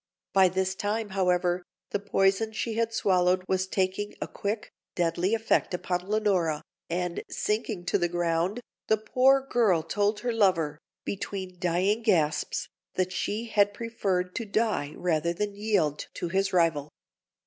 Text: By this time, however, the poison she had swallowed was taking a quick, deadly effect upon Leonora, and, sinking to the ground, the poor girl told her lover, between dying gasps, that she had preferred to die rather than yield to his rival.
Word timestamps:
By 0.33 0.49
this 0.49 0.73
time, 0.73 1.09
however, 1.09 1.61
the 1.91 1.99
poison 1.99 2.53
she 2.53 2.73
had 2.73 2.91
swallowed 2.91 3.43
was 3.47 3.67
taking 3.67 4.15
a 4.19 4.27
quick, 4.27 4.71
deadly 4.95 5.35
effect 5.35 5.75
upon 5.75 6.09
Leonora, 6.09 6.63
and, 6.89 7.21
sinking 7.29 7.85
to 7.85 7.99
the 7.99 8.07
ground, 8.09 8.61
the 8.87 8.97
poor 8.97 9.45
girl 9.47 9.83
told 9.83 10.21
her 10.21 10.33
lover, 10.33 10.79
between 11.05 11.59
dying 11.59 12.01
gasps, 12.01 12.67
that 12.95 13.11
she 13.11 13.45
had 13.45 13.75
preferred 13.75 14.33
to 14.37 14.45
die 14.47 14.95
rather 14.97 15.33
than 15.33 15.53
yield 15.53 16.07
to 16.15 16.29
his 16.29 16.51
rival. 16.51 16.89